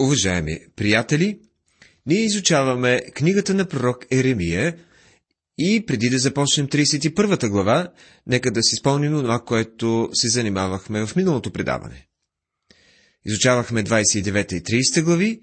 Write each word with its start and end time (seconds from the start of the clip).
Уважаеми 0.00 0.58
приятели, 0.76 1.38
ние 2.06 2.24
изучаваме 2.24 3.00
книгата 3.14 3.54
на 3.54 3.68
пророк 3.68 4.06
Еремия 4.10 4.76
и 5.58 5.86
преди 5.86 6.08
да 6.08 6.18
започнем 6.18 6.68
31 6.68 7.48
глава, 7.48 7.92
нека 8.26 8.50
да 8.50 8.62
си 8.62 8.76
спомним 8.76 9.12
това, 9.12 9.40
което 9.40 10.08
се 10.12 10.28
занимавахме 10.28 11.06
в 11.06 11.16
миналото 11.16 11.50
предаване. 11.50 12.06
Изучавахме 13.26 13.84
29 13.84 14.52
и 14.52 14.62
30 14.62 15.02
глави 15.02 15.40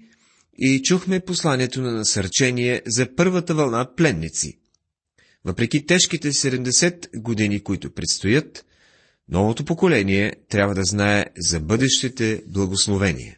и 0.58 0.82
чухме 0.82 1.20
посланието 1.20 1.82
на 1.82 1.92
насърчение 1.92 2.82
за 2.86 3.14
първата 3.16 3.54
вълна 3.54 3.94
пленници. 3.96 4.58
Въпреки 5.44 5.86
тежките 5.86 6.32
70 6.32 7.20
години, 7.20 7.62
които 7.62 7.94
предстоят, 7.94 8.64
новото 9.28 9.64
поколение 9.64 10.32
трябва 10.48 10.74
да 10.74 10.84
знае 10.84 11.26
за 11.36 11.60
бъдещите 11.60 12.42
благословения. 12.46 13.36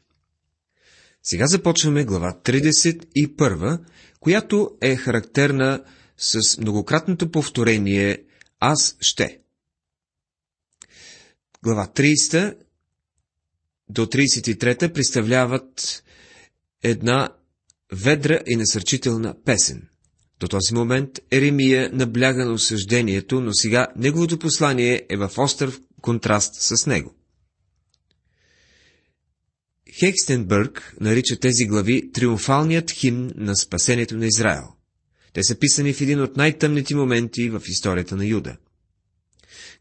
Сега 1.25 1.47
започваме 1.47 2.05
глава 2.05 2.39
31, 2.45 3.81
която 4.21 4.71
е 4.81 4.97
характерна 4.97 5.85
с 6.19 6.59
многократното 6.59 7.31
повторение 7.31 8.23
Аз 8.61 8.97
ще. 9.01 9.39
Глава 11.63 11.89
30 11.95 12.57
до 13.89 14.07
33 14.07 14.93
представляват 14.93 16.03
една 16.83 17.29
ведра 17.93 18.41
и 18.47 18.57
насърчителна 18.57 19.35
песен. 19.45 19.89
До 20.41 20.49
този 20.49 20.75
момент 20.75 21.11
Еремия 21.31 21.91
набляга 21.93 22.45
на 22.45 22.53
осъждението, 22.53 23.41
но 23.41 23.53
сега 23.53 23.87
неговото 23.97 24.39
послание 24.39 25.07
е 25.11 25.17
в 25.17 25.31
остър 25.39 25.81
контраст 26.01 26.55
с 26.55 26.87
него. 26.87 27.15
Хекстенбърг 29.99 30.95
нарича 31.01 31.37
тези 31.37 31.67
глави 31.67 32.13
триумфалният 32.13 32.91
химн 32.91 33.31
на 33.37 33.57
спасението 33.57 34.17
на 34.17 34.27
Израел. 34.27 34.65
Те 35.33 35.43
са 35.43 35.59
писани 35.59 35.93
в 35.93 36.01
един 36.01 36.21
от 36.21 36.37
най-тъмните 36.37 36.95
моменти 36.95 37.51
в 37.51 37.63
историята 37.69 38.17
на 38.17 38.27
Юда. 38.27 38.57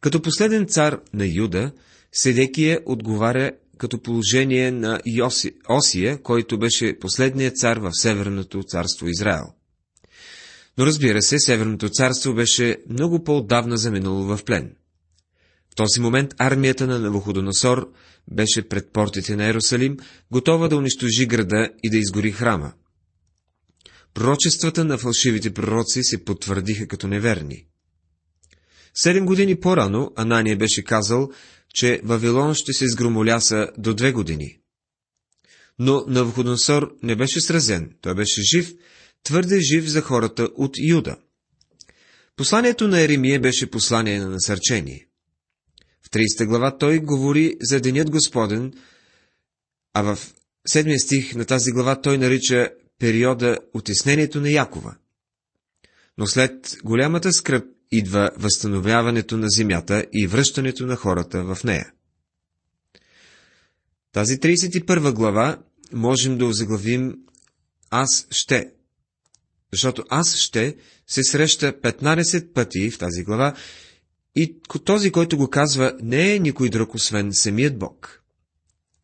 Като 0.02 0.22
последен 0.22 0.66
цар 0.68 1.00
на 1.14 1.26
Юда, 1.28 1.72
Седекия 2.12 2.80
отговаря 2.86 3.52
като 3.78 4.02
положение 4.02 4.72
на 4.72 5.00
Йоси, 5.06 5.52
Осия, 5.70 6.22
който 6.22 6.60
беше 6.60 7.00
последният 7.00 7.58
цар 7.58 7.78
в 7.78 7.92
Северното 7.94 8.64
царство 8.64 9.08
Израел. 9.08 9.46
Но 10.78 10.86
разбира 10.86 11.22
се, 11.22 11.40
Северното 11.40 11.90
царство 11.90 12.34
беше 12.34 12.78
много 12.90 13.24
по-отдавна 13.24 13.78
заминало 13.78 14.24
в 14.24 14.40
плен. 14.46 14.76
В 15.74 15.76
този 15.76 16.00
момент 16.00 16.34
армията 16.38 16.88
на 16.88 17.00
Навуходоносор 17.00 17.94
беше 18.32 18.70
пред 18.70 18.94
портите 18.94 19.36
на 19.36 19.46
Ерусалим, 19.46 19.98
готова 20.32 20.68
да 20.68 20.78
унищожи 20.78 21.26
града 21.26 21.70
и 21.84 21.90
да 21.90 21.98
изгори 21.98 22.32
храма. 22.32 22.74
Пророчествата 24.14 24.86
на 24.86 24.98
фалшивите 24.98 25.54
пророци 25.54 26.04
се 26.04 26.26
потвърдиха 26.26 26.88
като 26.88 27.08
неверни. 27.08 27.66
Седем 28.94 29.26
години 29.26 29.60
по-рано 29.60 30.12
Анания 30.16 30.58
беше 30.58 30.84
казал, 30.84 31.30
че 31.74 32.02
Вавилон 32.04 32.54
ще 32.54 32.74
се 32.74 32.88
сгромоляса 32.88 33.68
до 33.78 33.94
две 33.94 34.12
години. 34.12 34.60
Но 35.80 36.06
Навуходоносор 36.08 36.96
не 37.04 37.16
беше 37.16 37.42
сразен, 37.42 37.92
той 38.02 38.16
беше 38.16 38.42
жив, 38.42 38.74
твърде 39.24 39.60
жив 39.62 39.86
за 39.86 40.02
хората 40.02 40.44
от 40.56 40.72
Юда. 40.78 41.18
Посланието 42.36 42.88
на 42.88 43.02
Еремия 43.02 43.40
беше 43.40 43.72
послание 43.72 44.20
на 44.20 44.30
насърчение. 44.30 45.08
В 46.06 46.10
30 46.10 46.46
глава 46.46 46.78
той 46.78 47.00
говори 47.00 47.56
за 47.62 47.80
Денят 47.80 48.12
Господен, 48.12 48.74
а 49.94 50.02
в 50.02 50.34
7 50.70 50.98
стих 50.98 51.36
на 51.36 51.46
тази 51.46 51.72
глава 51.72 52.02
той 52.02 52.18
нарича 52.18 52.70
периода 53.00 53.58
отеснението 53.74 54.42
на 54.42 54.50
Якова. 54.50 54.96
Но 56.18 56.28
след 56.28 56.78
голямата 56.84 57.34
скръп 57.34 57.66
идва 57.92 58.32
възстановяването 58.38 59.38
на 59.38 59.50
земята 59.50 60.06
и 60.14 60.28
връщането 60.28 60.86
на 60.86 60.96
хората 60.96 61.44
в 61.44 61.64
нея. 61.64 61.92
Тази 64.12 64.40
31 64.40 65.14
глава 65.14 65.58
можем 65.94 66.38
да 66.38 66.46
озаглавим 66.46 67.16
Аз 67.90 68.28
ще. 68.32 68.72
Защото 69.72 70.04
Аз 70.10 70.36
ще 70.36 70.76
се 71.08 71.24
среща 71.24 71.74
15 71.74 72.54
пъти 72.54 72.92
в 72.92 72.98
тази 72.98 73.24
глава 73.24 73.56
и 74.36 74.62
този, 74.86 75.12
който 75.12 75.38
го 75.38 75.50
казва, 75.50 75.98
не 76.02 76.36
е 76.36 76.40
никой 76.40 76.70
друг, 76.70 76.96
освен 76.96 77.34
самият 77.34 77.80
Бог. 77.80 78.24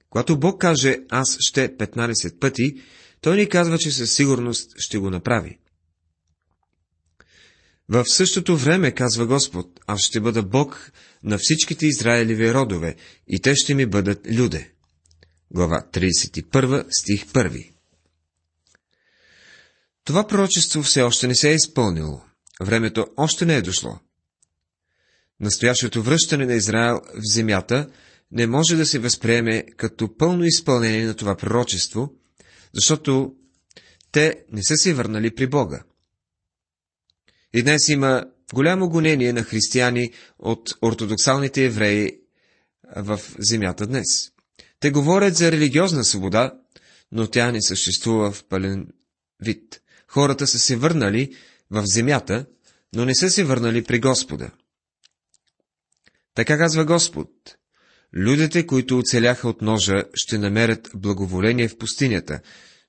Когато 0.09 0.40
Бог 0.40 0.62
каже 0.62 0.97
аз 1.09 1.38
ще 1.40 1.78
15 1.78 2.40
пъти, 2.40 2.81
той 3.22 3.38
ни 3.38 3.50
казва, 3.50 3.78
че 3.78 3.91
със 3.91 4.13
сигурност 4.13 4.72
ще 4.78 4.97
го 4.97 5.09
направи. 5.09 5.59
В 7.90 8.06
същото 8.07 8.57
време, 8.57 8.91
казва 8.91 9.25
Господ, 9.28 9.79
аз 9.88 10.01
ще 10.01 10.19
бъда 10.19 10.44
Бог 10.44 10.91
на 11.23 11.38
всичките 11.38 11.85
Израелеви 11.85 12.53
родове 12.53 12.96
и 13.28 13.40
те 13.40 13.56
ще 13.56 13.73
ми 13.73 13.85
бъдат 13.85 14.28
люде. 14.31 14.72
Глава 15.51 15.84
31, 15.94 16.85
стих 17.00 17.25
1 17.25 17.72
Това 20.03 20.28
пророчество 20.28 20.84
все 20.84 21.01
още 21.01 21.28
не 21.28 21.35
се 21.35 21.50
е 21.50 21.56
изпълнило. 21.56 22.22
Времето 22.61 23.07
още 23.17 23.46
не 23.46 23.56
е 23.56 23.61
дошло. 23.61 24.00
Настоящото 25.39 26.03
връщане 26.03 26.45
на 26.45 26.53
Израел 26.53 27.01
в 27.16 27.33
земята 27.33 27.89
не 28.31 28.47
може 28.47 28.75
да 28.75 28.85
се 28.85 29.00
възприеме 29.00 29.63
като 29.77 30.17
пълно 30.17 30.44
изпълнение 30.44 31.05
на 31.05 31.13
това 31.13 31.35
пророчество, 31.35 32.13
защото 32.73 33.33
те 34.11 34.35
не 34.51 34.63
са 34.63 34.75
се 34.75 34.94
върнали 34.94 35.35
при 35.35 35.47
Бога. 35.47 35.83
И 37.53 37.63
днес 37.63 37.89
има 37.89 38.25
голямо 38.53 38.89
гонение 38.89 39.33
на 39.33 39.44
християни 39.44 40.11
от 40.39 40.69
ортодоксалните 40.81 41.66
евреи 41.66 42.11
в 42.95 43.19
земята 43.39 43.88
днес. 43.88 44.07
Те 44.79 44.91
говорят 44.91 45.35
за 45.35 45.51
религиозна 45.51 46.03
свобода, 46.03 46.53
но 47.11 47.28
тя 47.28 47.51
не 47.51 47.61
съществува 47.61 48.31
в 48.31 48.44
пълен 48.44 48.88
вид. 49.41 49.81
Хората 50.07 50.47
са 50.47 50.59
се 50.59 50.75
върнали 50.75 51.35
в 51.72 51.83
земята, 51.85 52.45
но 52.95 53.05
не 53.05 53.16
са 53.16 53.29
се 53.29 53.44
върнали 53.44 53.83
при 53.83 53.99
Господа. 53.99 54.51
Така 56.39 56.57
казва 56.57 56.85
Господ. 56.85 57.29
Людите, 58.16 58.67
които 58.67 58.97
оцеляха 58.97 59.50
от 59.50 59.61
ножа, 59.61 60.03
ще 60.13 60.38
намерят 60.38 60.91
благоволение 60.95 61.67
в 61.67 61.77
пустинята. 61.77 62.39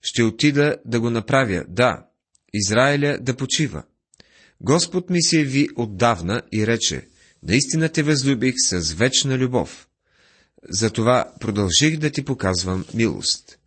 Ще 0.03 0.23
отида 0.23 0.77
да 0.85 1.01
го 1.01 1.11
направя, 1.11 1.65
да, 1.69 2.07
Израиля 2.55 3.19
да 3.21 3.37
почива. 3.37 3.83
Господ 4.61 5.11
ми 5.11 5.23
се 5.23 5.39
яви 5.39 5.69
отдавна 5.77 6.43
и 6.53 6.67
рече, 6.67 7.09
наистина 7.43 7.89
те 7.89 8.03
възлюбих 8.03 8.55
с 8.57 8.93
вечна 8.93 9.39
любов. 9.39 9.89
Затова 10.69 11.33
продължих 11.41 11.97
да 11.97 12.11
ти 12.11 12.25
показвам 12.25 12.85
милост. 12.95 13.59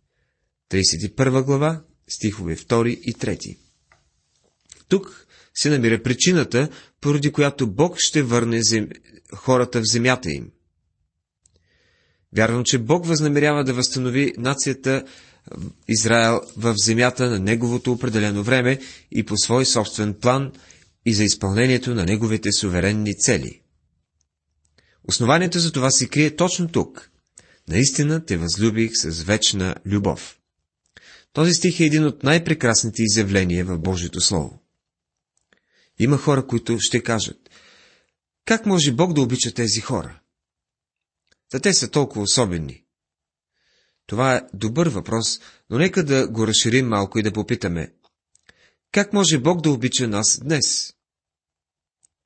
31 0.70 1.42
глава, 1.42 1.84
стихове 2.08 2.56
2 2.56 2.88
и 2.88 3.14
3. 3.14 3.56
Тук 4.88 5.26
се 5.54 5.70
намира 5.70 6.02
причината, 6.02 6.68
поради 7.04 7.32
която 7.32 7.66
Бог 7.66 7.94
ще 7.98 8.22
върне 8.22 8.62
зем... 8.62 8.88
хората 9.36 9.80
в 9.80 9.84
земята 9.86 10.32
им. 10.32 10.50
Вярвам, 12.36 12.64
че 12.64 12.78
Бог 12.78 13.06
възнамерява 13.06 13.64
да 13.64 13.74
възстанови 13.74 14.32
нацията 14.38 15.04
Израел 15.88 16.40
в 16.56 16.74
земята 16.76 17.30
на 17.30 17.38
неговото 17.38 17.92
определено 17.92 18.42
време 18.42 18.78
и 19.10 19.22
по 19.22 19.36
свой 19.36 19.64
собствен 19.66 20.14
план 20.14 20.52
и 21.06 21.14
за 21.14 21.24
изпълнението 21.24 21.94
на 21.94 22.04
неговите 22.04 22.52
суверенни 22.52 23.18
цели. 23.18 23.60
Основанието 25.08 25.58
за 25.58 25.72
това 25.72 25.90
се 25.90 26.08
крие 26.08 26.36
точно 26.36 26.68
тук. 26.68 27.10
Наистина 27.68 28.24
те 28.24 28.36
възлюбих 28.36 28.90
с 28.94 29.22
вечна 29.22 29.74
любов. 29.86 30.38
Този 31.32 31.54
стих 31.54 31.80
е 31.80 31.84
един 31.84 32.04
от 32.04 32.22
най-прекрасните 32.22 33.02
изявления 33.02 33.64
в 33.64 33.78
Божието 33.78 34.20
Слово. 34.20 34.63
Има 35.98 36.18
хора, 36.18 36.46
които 36.46 36.78
ще 36.80 37.02
кажат, 37.02 37.50
как 38.44 38.66
може 38.66 38.92
Бог 38.92 39.12
да 39.12 39.20
обича 39.20 39.54
тези 39.54 39.80
хора? 39.80 40.20
Та 41.50 41.60
те 41.60 41.74
са 41.74 41.90
толкова 41.90 42.22
особени. 42.22 42.84
Това 44.06 44.36
е 44.36 44.42
добър 44.54 44.88
въпрос, 44.88 45.40
но 45.70 45.78
нека 45.78 46.04
да 46.04 46.28
го 46.28 46.46
разширим 46.46 46.88
малко 46.88 47.18
и 47.18 47.22
да 47.22 47.32
попитаме. 47.32 47.94
Как 48.92 49.12
може 49.12 49.38
Бог 49.38 49.60
да 49.60 49.70
обича 49.70 50.08
нас 50.08 50.40
днес? 50.42 50.94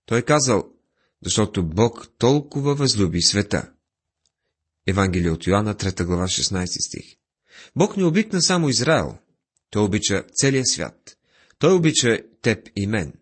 Той 0.06 0.18
е 0.18 0.22
казал, 0.22 0.72
защото 1.24 1.66
Бог 1.66 2.08
толкова 2.18 2.74
възлюби 2.74 3.22
света. 3.22 3.72
Евангелие 4.86 5.30
от 5.30 5.46
Йоанна, 5.46 5.74
3 5.74 6.04
глава, 6.04 6.24
16 6.24 6.66
стих. 6.88 7.16
Бог 7.76 7.96
не 7.96 8.04
обикна 8.04 8.42
само 8.42 8.68
Израел. 8.68 9.18
Той 9.70 9.82
обича 9.82 10.24
целия 10.32 10.66
свят. 10.66 11.16
Той 11.58 11.74
обича 11.74 12.18
теб 12.42 12.68
и 12.76 12.86
мен. 12.86 13.12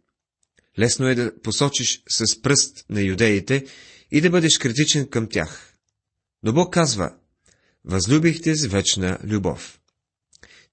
Лесно 0.79 1.09
е 1.09 1.15
да 1.15 1.41
посочиш 1.43 2.03
с 2.09 2.43
пръст 2.43 2.85
на 2.91 3.03
юдеите 3.03 3.67
и 4.11 4.21
да 4.21 4.31
бъдеш 4.31 4.59
критичен 4.59 5.09
към 5.09 5.29
тях. 5.29 5.75
Но 6.43 6.53
Бог 6.53 6.75
казва, 6.75 7.15
възлюбихте 7.85 8.55
с 8.55 8.67
вечна 8.67 9.19
любов. 9.25 9.81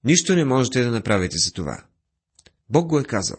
Нищо 0.04 0.34
не 0.34 0.44
можете 0.44 0.82
да 0.82 0.90
направите 0.90 1.38
за 1.38 1.52
това. 1.52 1.84
Бог 2.70 2.86
го 2.86 2.98
е 2.98 3.04
казал. 3.04 3.38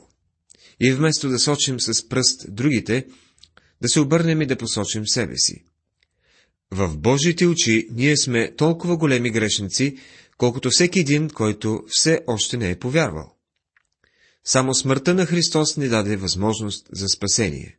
И 0.80 0.94
вместо 0.94 1.30
да 1.30 1.40
сочим 1.40 1.80
с 1.80 2.10
пръст 2.10 2.46
другите, 2.50 3.08
да 3.82 3.90
се 3.90 4.00
обърнем 4.00 4.42
и 4.42 4.46
да 4.46 4.58
посочим 4.58 5.08
себе 5.08 5.38
си. 5.38 5.66
В 6.72 6.98
Божиите 6.98 7.48
очи 7.48 7.88
ние 7.92 8.18
сме 8.18 8.56
толкова 8.56 8.98
големи 8.98 9.32
грешници, 9.32 9.98
колкото 10.38 10.70
всеки 10.70 11.00
един, 11.00 11.30
който 11.30 11.84
все 11.90 12.22
още 12.28 12.58
не 12.58 12.70
е 12.70 12.80
повярвал. 12.80 13.35
Само 14.46 14.76
смъртта 14.76 15.14
на 15.14 15.26
Христос 15.26 15.78
ни 15.78 15.90
даде 15.90 16.18
възможност 16.18 16.88
за 16.92 17.08
спасение. 17.08 17.78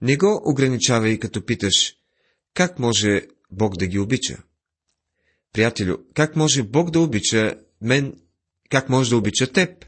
Не 0.00 0.16
го 0.16 0.42
ограничавай, 0.44 1.18
като 1.18 1.44
питаш, 1.44 1.94
как 2.54 2.78
може 2.78 3.26
Бог 3.50 3.76
да 3.76 3.86
ги 3.86 3.98
обича? 3.98 4.42
Приятелю, 5.52 5.96
как 6.14 6.36
може 6.36 6.62
Бог 6.62 6.90
да 6.90 7.00
обича 7.00 7.54
мен, 7.80 8.20
как 8.70 8.88
може 8.88 9.10
да 9.10 9.16
обича 9.16 9.52
теб? 9.52 9.86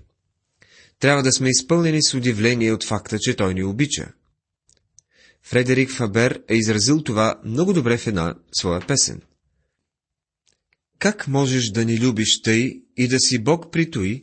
Трябва 0.98 1.22
да 1.22 1.32
сме 1.32 1.48
изпълнени 1.48 2.02
с 2.02 2.14
удивление 2.14 2.72
от 2.72 2.84
факта, 2.84 3.18
че 3.18 3.36
Той 3.36 3.54
ни 3.54 3.64
обича. 3.64 4.12
Фредерик 5.42 5.90
Фабер 5.90 6.42
е 6.48 6.54
изразил 6.54 7.02
това 7.02 7.40
много 7.44 7.72
добре 7.72 7.98
в 7.98 8.06
една 8.06 8.34
своя 8.52 8.86
песен. 8.86 9.22
Как 10.98 11.28
можеш 11.28 11.70
да 11.70 11.84
ни 11.84 12.00
любиш 12.00 12.42
тъй 12.42 12.82
и 12.96 13.08
да 13.08 13.18
си 13.18 13.38
Бог 13.38 13.72
при 13.72 13.90
той, 13.90 14.22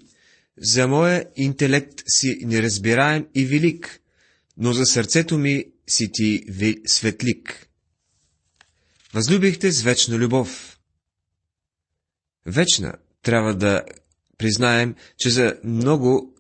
за 0.58 0.88
моя 0.88 1.26
интелект 1.36 2.04
си 2.08 2.40
неразбираем 2.46 3.28
и 3.36 3.46
велик, 3.46 4.02
но 4.58 4.74
за 4.74 4.86
сърцето 4.86 5.38
ми 5.38 5.66
си 5.88 6.10
ти 6.12 6.46
светлик. 6.86 7.68
Възлюбихте 9.14 9.72
с 9.72 9.82
вечна 9.82 10.18
любов. 10.18 10.80
Вечна 12.46 12.94
трябва 13.22 13.56
да 13.56 13.84
признаем, 14.38 14.96
че 15.18 15.30
за 15.30 15.60
много, 15.64 16.36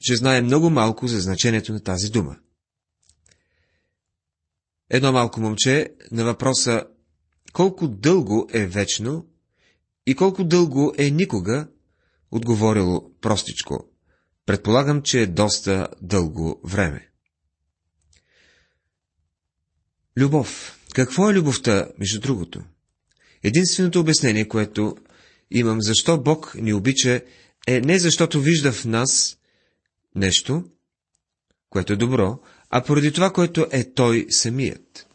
че 0.00 0.16
знае 0.16 0.42
много 0.42 0.70
малко 0.70 1.06
за 1.06 1.20
значението 1.20 1.72
на 1.72 1.80
тази 1.80 2.10
дума. 2.10 2.36
Едно 4.90 5.12
малко 5.12 5.40
момче 5.40 5.94
на 6.10 6.24
въпроса 6.24 6.84
колко 7.52 7.88
дълго 7.88 8.48
е 8.52 8.66
вечно 8.66 9.26
и 10.06 10.14
колко 10.14 10.44
дълго 10.44 10.94
е 10.98 11.10
никога, 11.10 11.68
отговорило 12.34 13.10
простичко. 13.20 13.84
Предполагам, 14.46 15.02
че 15.02 15.22
е 15.22 15.26
доста 15.26 15.88
дълго 16.02 16.60
време. 16.64 17.08
Любов. 20.16 20.78
Какво 20.94 21.30
е 21.30 21.34
любовта, 21.34 21.88
между 21.98 22.20
другото? 22.20 22.62
Единственото 23.42 24.00
обяснение, 24.00 24.48
което 24.48 24.96
имам 25.50 25.82
защо 25.82 26.22
Бог 26.22 26.54
ни 26.54 26.72
обича, 26.72 27.20
е 27.66 27.80
не 27.80 27.98
защото 27.98 28.40
вижда 28.40 28.72
в 28.72 28.84
нас 28.84 29.38
нещо, 30.14 30.64
което 31.70 31.92
е 31.92 31.96
добро, 31.96 32.40
а 32.70 32.84
поради 32.84 33.12
това, 33.12 33.32
което 33.32 33.66
е 33.70 33.92
Той 33.92 34.26
самият. 34.30 35.06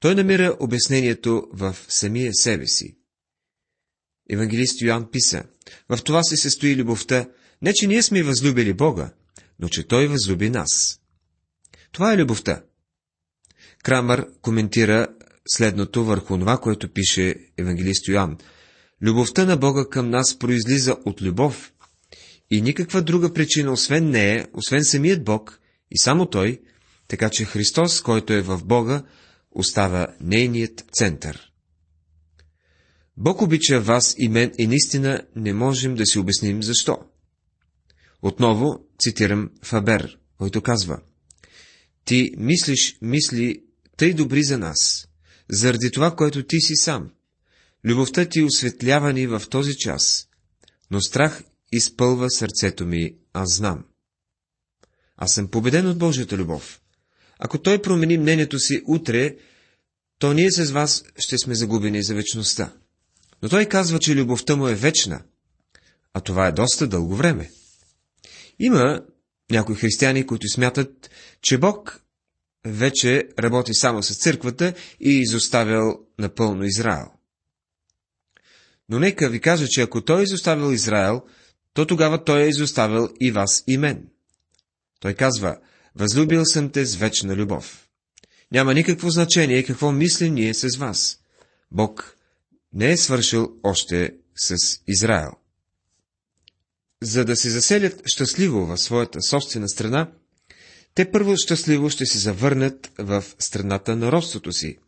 Той 0.00 0.14
намира 0.14 0.56
обяснението 0.60 1.48
в 1.52 1.76
самия 1.88 2.34
себе 2.34 2.66
си. 2.66 2.99
Евангелист 4.32 4.82
Йоанн 4.82 5.10
писа, 5.10 5.42
в 5.88 5.98
това 6.04 6.22
се 6.22 6.36
състои 6.36 6.76
любовта, 6.76 7.28
не 7.62 7.72
че 7.74 7.86
ние 7.86 8.02
сме 8.02 8.22
възлюбили 8.22 8.72
Бога, 8.72 9.12
но 9.58 9.68
че 9.68 9.88
Той 9.88 10.06
възлюби 10.06 10.50
нас. 10.50 11.00
Това 11.92 12.12
е 12.12 12.16
любовта. 12.16 12.62
Крамър 13.82 14.26
коментира 14.42 15.08
следното 15.48 16.04
върху 16.04 16.38
това, 16.38 16.58
което 16.58 16.92
пише 16.92 17.34
евангелист 17.58 18.08
Йоанн. 18.08 18.38
Любовта 19.02 19.44
на 19.44 19.56
Бога 19.56 19.84
към 19.90 20.10
нас 20.10 20.38
произлиза 20.38 20.96
от 21.04 21.22
любов 21.22 21.72
и 22.50 22.62
никаква 22.62 23.02
друга 23.02 23.32
причина, 23.32 23.72
освен 23.72 24.10
нея, 24.10 24.48
освен 24.52 24.84
самият 24.84 25.24
Бог 25.24 25.60
и 25.90 25.98
само 25.98 26.26
Той, 26.26 26.60
така 27.08 27.30
че 27.30 27.44
Христос, 27.44 28.00
който 28.00 28.32
е 28.32 28.42
в 28.42 28.60
Бога, 28.64 29.02
остава 29.52 30.06
нейният 30.20 30.84
център. 30.92 31.49
Бог 33.22 33.42
обича 33.42 33.80
вас 33.80 34.14
и 34.18 34.28
мен 34.28 34.52
и 34.58 34.66
наистина 34.66 35.22
не 35.36 35.52
можем 35.52 35.94
да 35.94 36.06
си 36.06 36.18
обясним 36.18 36.62
защо. 36.62 36.98
Отново 38.22 38.84
цитирам 38.98 39.50
Фабер, 39.62 40.18
който 40.38 40.62
казва 40.62 41.00
Ти 42.04 42.30
мислиш 42.36 42.98
мисли 43.02 43.62
тъй 43.96 44.14
добри 44.14 44.42
за 44.42 44.58
нас, 44.58 45.08
заради 45.50 45.90
това, 45.90 46.16
което 46.16 46.42
ти 46.42 46.60
си 46.60 46.72
сам. 46.76 47.10
Любовта 47.84 48.24
ти 48.24 48.42
осветлява 48.42 49.12
ни 49.12 49.26
в 49.26 49.42
този 49.50 49.76
час, 49.76 50.28
но 50.90 51.00
страх 51.00 51.42
изпълва 51.72 52.30
сърцето 52.30 52.86
ми, 52.86 53.14
аз 53.32 53.56
знам. 53.56 53.84
Аз 55.16 55.34
съм 55.34 55.48
победен 55.48 55.86
от 55.86 55.98
Божията 55.98 56.36
любов. 56.36 56.80
Ако 57.38 57.58
той 57.58 57.82
промени 57.82 58.18
мнението 58.18 58.58
си 58.58 58.82
утре, 58.86 59.36
то 60.18 60.32
ние 60.32 60.50
с 60.50 60.70
вас 60.70 61.04
ще 61.16 61.38
сме 61.38 61.54
загубени 61.54 62.02
за 62.02 62.14
вечността. 62.14 62.72
Но 63.42 63.48
той 63.48 63.66
казва, 63.66 63.98
че 63.98 64.16
любовта 64.16 64.56
му 64.56 64.68
е 64.68 64.74
вечна, 64.74 65.22
а 66.14 66.20
това 66.20 66.46
е 66.46 66.52
доста 66.52 66.86
дълго 66.86 67.16
време. 67.16 67.50
Има 68.58 69.00
някои 69.50 69.74
християни, 69.74 70.26
които 70.26 70.48
смятат, 70.48 71.10
че 71.42 71.58
Бог 71.58 72.00
вече 72.66 73.28
работи 73.38 73.74
само 73.74 74.02
с 74.02 74.18
църквата 74.18 74.74
и 75.00 75.10
изоставял 75.10 76.00
напълно 76.18 76.64
Израел. 76.64 77.06
Но 78.88 78.98
нека 78.98 79.28
ви 79.28 79.40
кажа, 79.40 79.66
че 79.68 79.82
ако 79.82 80.04
той 80.04 80.20
е 80.20 80.22
изоставил 80.22 80.72
Израел, 80.72 81.22
то 81.74 81.86
тогава 81.86 82.24
той 82.24 82.42
е 82.42 82.48
изоставил 82.48 83.08
и 83.20 83.30
вас 83.30 83.64
и 83.66 83.78
мен. 83.78 84.08
Той 85.00 85.14
казва, 85.14 85.56
възлюбил 85.94 86.44
съм 86.44 86.70
те 86.70 86.86
с 86.86 86.96
вечна 86.96 87.36
любов. 87.36 87.88
Няма 88.52 88.74
никакво 88.74 89.10
значение 89.10 89.64
какво 89.64 89.92
мислим 89.92 90.34
ние 90.34 90.54
с 90.54 90.76
вас. 90.76 91.18
Бог 91.70 92.16
не 92.72 92.90
е 92.92 92.96
свършил 92.96 93.52
още 93.62 94.14
с 94.36 94.56
Израел. 94.88 95.32
За 97.02 97.24
да 97.24 97.36
се 97.36 97.50
заселят 97.50 98.02
щастливо 98.06 98.66
в 98.66 98.78
своята 98.78 99.22
собствена 99.22 99.68
страна, 99.68 100.12
те 100.94 101.10
първо 101.10 101.36
щастливо 101.36 101.90
ще 101.90 102.06
се 102.06 102.18
завърнат 102.18 102.92
в 102.98 103.24
страната 103.38 103.96
на 103.96 104.12
родството 104.12 104.52
си. 104.52 104.78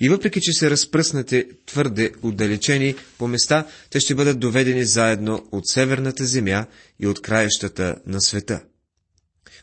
И 0.00 0.08
въпреки, 0.08 0.40
че 0.40 0.52
са 0.52 0.70
разпръснати 0.70 1.44
твърде 1.66 2.12
отдалечени 2.22 2.94
по 3.18 3.28
места, 3.28 3.66
те 3.90 4.00
ще 4.00 4.14
бъдат 4.14 4.40
доведени 4.40 4.84
заедно 4.84 5.48
от 5.52 5.68
северната 5.68 6.24
земя 6.24 6.66
и 7.00 7.06
от 7.06 7.22
краищата 7.22 7.96
на 8.06 8.20
света. 8.20 8.62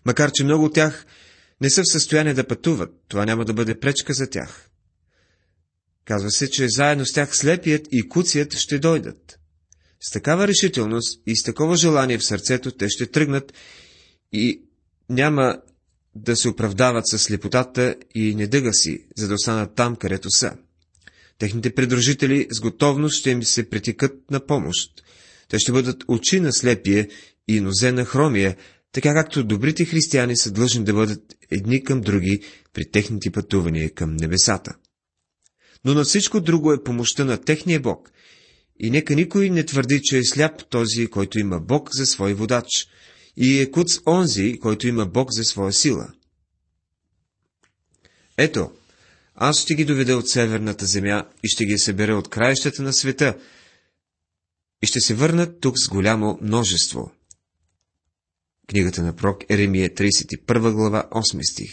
Макар, 0.05 0.31
че 0.31 0.43
много 0.43 0.65
от 0.65 0.73
тях 0.73 1.05
не 1.61 1.69
са 1.69 1.81
в 1.81 1.91
състояние 1.91 2.33
да 2.33 2.47
пътуват, 2.47 2.89
това 3.07 3.25
няма 3.25 3.45
да 3.45 3.53
бъде 3.53 3.79
пречка 3.79 4.13
за 4.13 4.29
тях. 4.29 4.68
Казва 6.09 6.31
се, 6.31 6.49
че 6.49 6.69
заедно 6.69 7.05
с 7.05 7.13
тях 7.13 7.37
слепият 7.37 7.87
и 7.91 8.09
куцият 8.09 8.53
ще 8.57 8.79
дойдат. 8.79 9.39
С 10.01 10.11
такава 10.11 10.47
решителност 10.47 11.21
и 11.27 11.35
с 11.37 11.43
такова 11.43 11.75
желание 11.75 12.17
в 12.17 12.23
сърцето 12.25 12.71
те 12.71 12.89
ще 12.89 13.05
тръгнат 13.05 13.53
и 14.33 14.61
няма 15.09 15.57
да 16.15 16.35
се 16.35 16.49
оправдават 16.49 17.07
с 17.07 17.19
слепотата 17.19 17.95
и 18.15 18.35
недъга 18.35 18.73
си, 18.73 19.05
за 19.17 19.27
да 19.27 19.33
останат 19.33 19.75
там, 19.75 19.95
където 19.95 20.29
са. 20.31 20.53
Техните 21.37 21.75
придружители 21.75 22.47
с 22.51 22.59
готовност 22.59 23.17
ще 23.19 23.29
им 23.29 23.43
се 23.43 23.69
притекат 23.69 24.31
на 24.31 24.45
помощ. 24.45 24.91
Те 25.49 25.59
ще 25.59 25.71
бъдат 25.71 26.03
очи 26.07 26.39
на 26.39 26.53
слепие 26.53 27.09
и 27.47 27.59
нозе 27.61 27.91
на 27.91 28.05
хромия, 28.05 28.55
така 28.91 29.13
както 29.13 29.43
добрите 29.43 29.85
християни 29.85 30.37
са 30.37 30.51
длъжни 30.51 30.83
да 30.83 30.93
бъдат 30.93 31.21
едни 31.51 31.83
към 31.83 32.01
други 32.01 32.39
при 32.73 32.91
техните 32.91 33.31
пътувания 33.31 33.93
към 33.93 34.15
небесата. 34.15 34.75
Но 35.85 35.93
на 35.93 36.03
всичко 36.03 36.41
друго 36.41 36.73
е 36.73 36.83
помощта 36.83 37.25
на 37.25 37.41
техния 37.41 37.79
Бог. 37.79 38.11
И 38.79 38.91
нека 38.91 39.15
никой 39.15 39.49
не 39.49 39.65
твърди, 39.65 40.01
че 40.03 40.17
е 40.17 40.23
сляп 40.23 40.69
този, 40.69 41.07
който 41.07 41.39
има 41.39 41.59
Бог 41.59 41.89
за 41.91 42.05
свой 42.05 42.33
водач, 42.33 42.87
и 43.37 43.59
е 43.59 43.71
куц 43.71 43.99
онзи, 44.07 44.59
който 44.59 44.87
има 44.87 45.05
Бог 45.05 45.31
за 45.31 45.43
своя 45.43 45.73
сила. 45.73 46.13
Ето, 48.37 48.71
аз 49.35 49.61
ще 49.61 49.75
ги 49.75 49.85
доведа 49.85 50.17
от 50.17 50.29
северната 50.29 50.85
земя 50.85 51.25
и 51.43 51.47
ще 51.47 51.65
ги 51.65 51.77
събера 51.77 52.15
от 52.15 52.29
краищата 52.29 52.81
на 52.81 52.93
света 52.93 53.37
и 54.81 54.87
ще 54.87 54.99
се 54.99 55.13
върнат 55.13 55.61
тук 55.61 55.79
с 55.79 55.89
голямо 55.89 56.39
множество. 56.41 57.11
Книгата 58.67 59.03
на 59.03 59.15
прок 59.15 59.43
Еремия, 59.49 59.89
31 59.89 60.71
глава, 60.71 61.07
8 61.11 61.51
стих. 61.51 61.71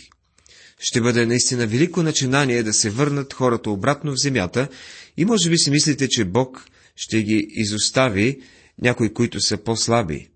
Ще 0.80 1.00
бъде 1.00 1.26
наистина 1.26 1.66
велико 1.66 2.02
начинание 2.02 2.62
да 2.62 2.73
се 2.73 2.90
върнат 2.90 3.33
хората 3.33 3.71
обратно 3.71 4.12
в 4.12 4.23
земята 4.23 4.68
и 5.16 5.25
може 5.25 5.50
би 5.50 5.59
си 5.59 5.71
мислите, 5.71 6.09
че 6.09 6.25
Бог 6.25 6.66
ще 6.97 7.23
ги 7.23 7.47
изостави 7.50 8.40
някои, 8.83 9.14
които 9.14 9.40
са 9.40 9.56
по-слаби 9.56 10.30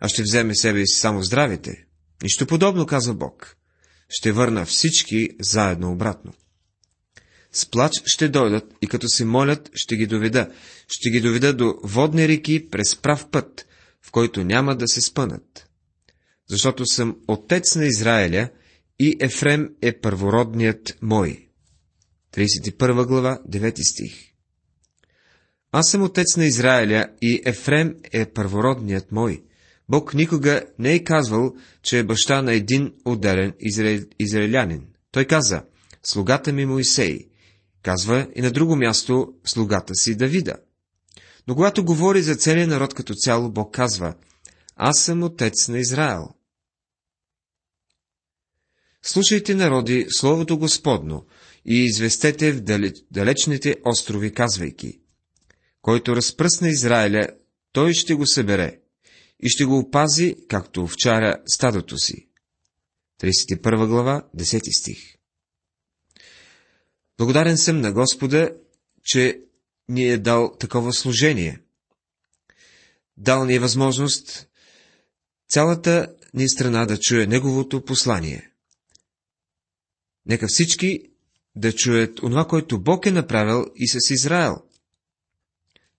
а 0.00 0.08
ще 0.08 0.22
вземе 0.22 0.54
себе 0.54 0.86
си 0.86 0.98
само 0.98 1.22
здравите. 1.22 1.84
Нищо 2.22 2.46
подобно, 2.46 2.86
каза 2.86 3.14
Бог. 3.14 3.56
Ще 4.08 4.32
върна 4.32 4.66
всички 4.66 5.28
заедно 5.40 5.92
обратно. 5.92 6.32
с 7.52 7.66
плач 7.66 7.92
ще 8.04 8.28
дойдат 8.28 8.74
и 8.82 8.86
като 8.86 9.08
се 9.08 9.24
молят, 9.24 9.70
ще 9.74 9.96
ги 9.96 10.06
доведа. 10.06 10.50
Ще 10.88 11.10
ги 11.10 11.20
доведа 11.20 11.54
до 11.54 11.74
водни 11.82 12.28
реки 12.28 12.68
през 12.70 12.96
прав 12.96 13.30
път, 13.30 13.66
в 14.02 14.10
който 14.10 14.44
няма 14.44 14.76
да 14.76 14.88
се 14.88 15.00
спънат. 15.00 15.68
Защото 16.48 16.86
съм 16.86 17.16
отец 17.28 17.76
на 17.76 17.86
Израиля 17.86 18.48
и 19.02 19.16
Ефрем 19.20 19.68
е 19.82 20.00
първородният 20.00 20.98
мой. 21.02 21.48
31 22.34 23.06
глава, 23.06 23.40
9 23.48 23.90
стих 23.90 24.12
Аз 25.72 25.90
съм 25.90 26.02
отец 26.02 26.36
на 26.36 26.46
Израиля 26.46 27.06
и 27.22 27.42
Ефрем 27.44 27.94
е 28.12 28.26
първородният 28.26 29.12
мой. 29.12 29.44
Бог 29.88 30.14
никога 30.14 30.62
не 30.78 30.92
е 30.92 31.04
казвал, 31.04 31.54
че 31.82 31.98
е 31.98 32.04
баща 32.04 32.42
на 32.42 32.52
един 32.52 32.92
отделен 33.04 33.52
израелянин. 34.18 34.86
Той 35.12 35.24
каза, 35.24 35.62
слугата 36.02 36.52
ми 36.52 36.66
Моисей, 36.66 37.28
казва 37.82 38.28
и 38.34 38.42
на 38.42 38.50
друго 38.50 38.76
място 38.76 39.32
слугата 39.44 39.94
си 39.94 40.14
Давида. 40.14 40.56
Но 41.48 41.54
когато 41.54 41.84
говори 41.84 42.22
за 42.22 42.36
целия 42.36 42.66
народ 42.66 42.94
като 42.94 43.14
цяло, 43.14 43.50
Бог 43.50 43.74
казва, 43.74 44.14
аз 44.76 44.98
съм 45.04 45.22
отец 45.22 45.68
на 45.68 45.78
Израел. 45.78 46.28
Слушайте, 49.02 49.54
народи, 49.54 50.06
Словото 50.10 50.58
Господно 50.58 51.26
и 51.64 51.84
известете 51.84 52.52
в 52.52 52.62
далечните 53.10 53.76
острови, 53.84 54.34
казвайки, 54.34 55.00
който 55.82 56.16
разпръсна 56.16 56.68
Израиля, 56.68 57.28
той 57.72 57.94
ще 57.94 58.14
го 58.14 58.26
събере 58.26 58.80
и 59.42 59.48
ще 59.48 59.64
го 59.64 59.78
опази, 59.78 60.36
както 60.48 60.82
овчаря 60.82 61.36
стадото 61.46 61.98
си. 61.98 62.28
31 63.22 63.86
глава, 63.86 64.28
10 64.36 64.80
стих 64.80 65.16
Благодарен 67.18 67.58
съм 67.58 67.80
на 67.80 67.92
Господа, 67.92 68.50
че 69.04 69.40
ни 69.88 70.04
е 70.04 70.18
дал 70.18 70.56
такова 70.60 70.92
служение. 70.92 71.60
Дал 73.16 73.44
ни 73.44 73.54
е 73.54 73.58
възможност 73.58 74.48
цялата 75.48 76.14
ни 76.34 76.48
страна 76.48 76.86
да 76.86 77.00
чуе 77.00 77.26
Неговото 77.26 77.84
послание. 77.84 78.49
Нека 80.26 80.46
всички 80.48 81.02
да 81.56 81.72
чуят 81.72 82.22
онова, 82.22 82.46
което 82.46 82.80
Бог 82.80 83.06
е 83.06 83.10
направил 83.10 83.66
и 83.76 83.88
с 83.88 84.10
Израел. 84.10 84.56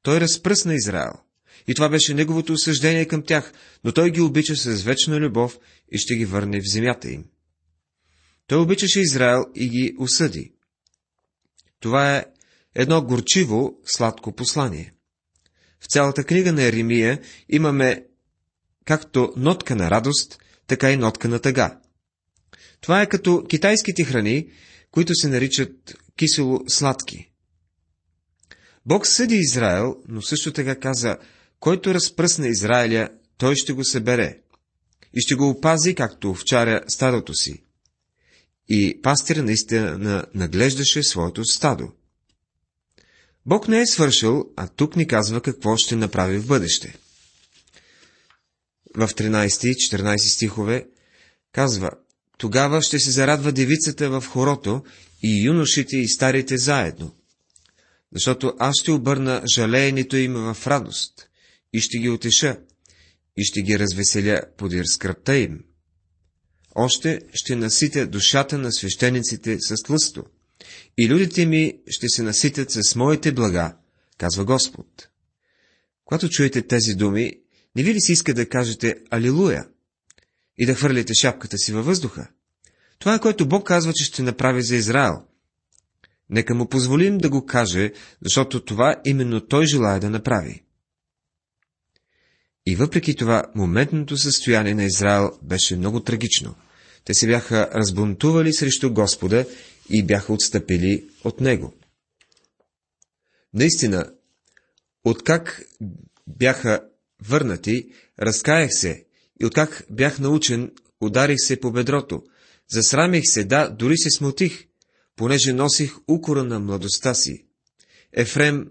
Той 0.01 0.19
разпръсна 0.19 0.75
Израел. 0.75 1.13
И 1.67 1.73
това 1.73 1.89
беше 1.89 2.13
неговото 2.13 2.53
осъждение 2.53 3.05
към 3.05 3.23
тях, 3.23 3.53
но 3.83 3.91
той 3.91 4.11
ги 4.11 4.21
обича 4.21 4.55
с 4.55 4.83
вечна 4.83 5.19
любов 5.19 5.59
и 5.91 5.97
ще 5.97 6.15
ги 6.15 6.25
върне 6.25 6.59
в 6.59 6.71
земята 6.71 7.11
им. 7.11 7.25
Той 8.47 8.61
обичаше 8.61 8.99
Израел 8.99 9.45
и 9.55 9.69
ги 9.69 9.95
осъди. 9.99 10.53
Това 11.79 12.17
е 12.17 12.25
едно 12.75 13.01
горчиво, 13.01 13.79
сладко 13.85 14.35
послание. 14.35 14.93
В 15.79 15.87
цялата 15.87 16.23
книга 16.23 16.53
на 16.53 16.63
Еремия 16.63 17.21
имаме 17.49 18.05
както 18.85 19.33
нотка 19.37 19.75
на 19.75 19.91
радост, 19.91 20.39
така 20.67 20.91
и 20.91 20.97
нотка 20.97 21.27
на 21.27 21.39
тъга. 21.39 21.80
Това 22.81 23.01
е 23.01 23.09
като 23.09 23.43
китайските 23.49 24.03
храни, 24.03 24.47
които 24.91 25.15
се 25.15 25.27
наричат 25.27 25.95
кисело-сладки. 26.15 27.31
Бог 28.85 29.07
съди 29.07 29.35
Израел, 29.35 29.95
но 30.07 30.21
също 30.21 30.53
така 30.53 30.79
каза, 30.79 31.17
който 31.59 31.93
разпръсна 31.93 32.47
Израиля, 32.47 33.09
той 33.37 33.55
ще 33.55 33.73
го 33.73 33.85
събере 33.85 34.37
и 35.13 35.21
ще 35.21 35.35
го 35.35 35.49
опази, 35.49 35.95
както 35.95 36.29
овчаря 36.29 36.81
стадото 36.87 37.33
си. 37.33 37.63
И 38.69 38.99
пастир 39.01 39.35
наистина 39.35 40.25
наглеждаше 40.33 41.03
своето 41.03 41.45
стадо. 41.45 41.91
Бог 43.45 43.67
не 43.67 43.81
е 43.81 43.87
свършил, 43.87 44.45
а 44.55 44.67
тук 44.67 44.95
ни 44.95 45.07
казва 45.07 45.41
какво 45.41 45.77
ще 45.77 45.95
направи 45.95 46.37
в 46.37 46.47
бъдеще. 46.47 46.95
В 48.95 49.07
13 49.07 49.67
и 49.67 49.73
14 49.73 50.17
стихове 50.17 50.87
казва, 51.51 51.91
тогава 52.41 52.81
ще 52.81 52.99
се 52.99 53.11
зарадва 53.11 53.51
девицата 53.51 54.09
в 54.09 54.23
хорото 54.27 54.83
и 55.23 55.43
юношите 55.45 55.97
и 55.97 56.07
старите 56.07 56.57
заедно. 56.57 57.15
Защото 58.13 58.53
аз 58.59 58.75
ще 58.81 58.91
обърна 58.91 59.43
жалеенето 59.55 60.17
им 60.17 60.33
в 60.33 60.57
радост 60.67 61.29
и 61.73 61.79
ще 61.79 61.97
ги 61.97 62.09
отеша 62.09 62.57
и 63.37 63.43
ще 63.43 63.61
ги 63.61 63.79
развеселя 63.79 64.41
подир 64.57 64.85
скръпта 64.85 65.37
им. 65.37 65.59
Още 66.75 67.19
ще 67.33 67.55
наситя 67.55 68.05
душата 68.05 68.57
на 68.57 68.71
свещениците 68.71 69.57
с 69.59 69.83
тлъсто 69.83 70.23
и 70.97 71.09
людите 71.09 71.45
ми 71.45 71.73
ще 71.87 72.09
се 72.09 72.23
наситят 72.23 72.71
с 72.71 72.95
моите 72.95 73.31
блага, 73.31 73.75
казва 74.17 74.45
Господ. 74.45 75.09
Когато 76.05 76.29
чуете 76.29 76.61
тези 76.61 76.93
думи, 76.93 77.33
не 77.75 77.83
ви 77.83 77.93
ли 77.93 78.01
си 78.01 78.11
иска 78.11 78.33
да 78.33 78.49
кажете 78.49 78.95
Алилуя 79.11 79.65
и 80.57 80.65
да 80.65 80.75
хвърлите 80.75 81.13
шапката 81.13 81.57
си 81.57 81.73
във 81.73 81.85
въздуха? 81.85 82.27
Това 82.99 83.15
е 83.15 83.19
което 83.19 83.47
Бог 83.47 83.67
казва, 83.67 83.93
че 83.93 84.03
ще 84.03 84.21
направи 84.21 84.63
за 84.63 84.75
Израел. 84.75 85.23
Нека 86.29 86.55
му 86.55 86.69
позволим 86.69 87.17
да 87.17 87.29
го 87.29 87.45
каже, 87.45 87.93
защото 88.21 88.65
това 88.65 88.95
именно 89.05 89.47
той 89.47 89.65
желая 89.65 89.99
да 89.99 90.09
направи. 90.09 90.63
И 92.65 92.75
въпреки 92.75 93.15
това, 93.15 93.43
моментното 93.55 94.17
състояние 94.17 94.73
на 94.73 94.83
Израел 94.83 95.31
беше 95.41 95.75
много 95.75 95.99
трагично. 95.99 96.55
Те 97.05 97.13
се 97.13 97.27
бяха 97.27 97.69
разбунтували 97.73 98.53
срещу 98.53 98.93
Господа 98.93 99.45
и 99.89 100.03
бяха 100.03 100.33
отстъпили 100.33 101.09
от 101.23 101.41
Него. 101.41 101.73
Наистина, 103.53 104.13
откак 105.03 105.63
бяха 106.27 106.81
върнати, 107.23 107.89
разкаях 108.19 108.69
се 108.73 109.05
и 109.41 109.45
откак 109.45 109.85
бях 109.89 110.19
научен, 110.19 110.71
ударих 111.01 111.37
се 111.39 111.59
по 111.59 111.71
бедрото. 111.71 112.23
Засрамих 112.71 113.23
се, 113.25 113.43
да, 113.43 113.69
дори 113.69 113.97
се 113.97 114.09
смутих, 114.09 114.65
понеже 115.15 115.53
носих 115.53 115.97
укора 116.07 116.43
на 116.43 116.59
младостта 116.59 117.13
си. 117.13 117.45
Ефрем, 118.13 118.67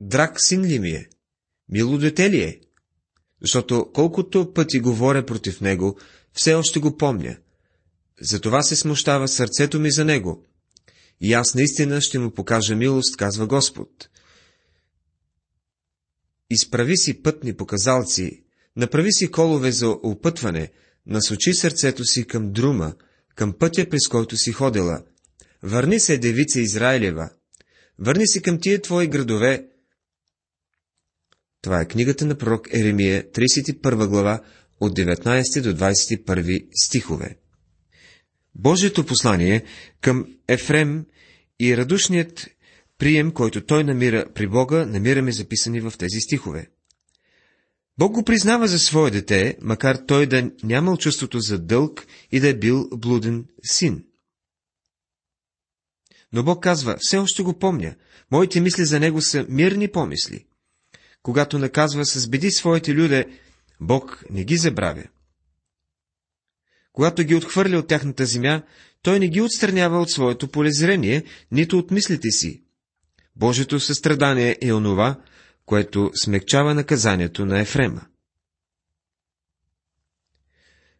драг 0.00 0.40
син 0.40 0.64
ли 0.64 0.78
ми 0.78 0.90
е? 0.90 1.08
Мило 1.68 1.98
дете 1.98 2.30
ли 2.30 2.42
е? 2.42 2.60
Защото 3.42 3.90
колкото 3.94 4.52
пъти 4.52 4.80
говоря 4.80 5.26
против 5.26 5.60
него, 5.60 5.98
все 6.32 6.54
още 6.54 6.80
го 6.80 6.96
помня. 6.96 7.36
Затова 8.20 8.62
се 8.62 8.76
смущава 8.76 9.28
сърцето 9.28 9.80
ми 9.80 9.90
за 9.90 10.04
него. 10.04 10.44
И 11.20 11.32
аз 11.32 11.54
наистина 11.54 12.00
ще 12.00 12.18
му 12.18 12.30
покажа 12.30 12.76
милост, 12.76 13.16
казва 13.16 13.46
Господ. 13.46 14.08
Изправи 16.50 16.96
си 16.96 17.22
пътни 17.22 17.56
показалци, 17.56 18.43
направи 18.76 19.12
си 19.12 19.30
колове 19.30 19.72
за 19.72 19.88
опътване, 19.88 20.70
насочи 21.06 21.54
сърцето 21.54 22.04
си 22.04 22.26
към 22.26 22.52
друма, 22.52 22.94
към 23.34 23.52
пътя, 23.52 23.88
през 23.88 24.08
който 24.08 24.36
си 24.36 24.52
ходила. 24.52 25.02
Върни 25.62 26.00
се, 26.00 26.18
девица 26.18 26.60
Израилева. 26.60 27.30
Върни 27.98 28.26
се 28.26 28.42
към 28.42 28.60
тия 28.60 28.82
твои 28.82 29.06
градове. 29.06 29.66
Това 31.62 31.80
е 31.80 31.88
книгата 31.88 32.24
на 32.24 32.38
пророк 32.38 32.68
Еремия, 32.74 33.30
31 33.30 34.06
глава, 34.06 34.40
от 34.80 34.98
19 34.98 35.62
до 35.62 35.74
21 35.74 36.66
стихове. 36.84 37.36
Божието 38.54 39.06
послание 39.06 39.64
към 40.00 40.26
Ефрем 40.48 41.06
и 41.60 41.76
радушният 41.76 42.48
прием, 42.98 43.30
който 43.32 43.66
той 43.66 43.84
намира 43.84 44.26
при 44.34 44.46
Бога, 44.46 44.86
намираме 44.86 45.32
записани 45.32 45.80
в 45.80 45.92
тези 45.98 46.20
стихове. 46.20 46.70
Бог 47.98 48.12
го 48.12 48.24
признава 48.24 48.68
за 48.68 48.78
свое 48.78 49.10
дете, 49.10 49.58
макар 49.62 49.96
той 50.06 50.26
да 50.26 50.50
нямал 50.62 50.96
чувството 50.96 51.40
за 51.40 51.58
дълг 51.58 52.06
и 52.32 52.40
да 52.40 52.48
е 52.48 52.58
бил 52.58 52.88
блуден 52.92 53.46
син. 53.64 54.04
Но 56.32 56.42
Бог 56.42 56.62
казва, 56.62 56.96
все 57.00 57.18
още 57.18 57.42
го 57.42 57.58
помня, 57.58 57.94
моите 58.30 58.60
мисли 58.60 58.84
за 58.84 59.00
него 59.00 59.22
са 59.22 59.46
мирни 59.48 59.88
помисли. 59.88 60.46
Когато 61.22 61.58
наказва 61.58 62.04
с 62.04 62.28
беди 62.28 62.50
своите 62.50 62.94
люде, 62.94 63.26
Бог 63.80 64.24
не 64.30 64.44
ги 64.44 64.56
забравя. 64.56 65.04
Когато 66.92 67.22
ги 67.22 67.34
отхвърля 67.34 67.78
от 67.78 67.88
тяхната 67.88 68.26
земя, 68.26 68.62
той 69.02 69.18
не 69.18 69.28
ги 69.28 69.40
отстранява 69.40 70.00
от 70.00 70.10
своето 70.10 70.48
полезрение, 70.48 71.24
нито 71.52 71.78
от 71.78 71.90
мислите 71.90 72.30
си. 72.30 72.62
Божието 73.36 73.80
състрадание 73.80 74.58
е 74.62 74.72
онова, 74.72 75.20
което 75.66 76.10
смекчава 76.14 76.74
наказанието 76.74 77.46
на 77.46 77.60
Ефрема. 77.60 78.00